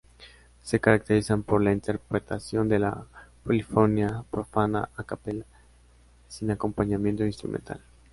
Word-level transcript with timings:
Se 0.63 0.79
caracterizan 0.79 1.43
por 1.43 1.61
la 1.61 1.71
interpretación 1.71 2.67
de 2.67 2.79
la 2.79 3.05
polifonía 3.43 4.25
profana 4.31 4.89
a 4.97 5.03
capella, 5.03 5.45
sin 6.27 6.49
acompañamiento 6.49 7.23
instrumental. 7.23 7.79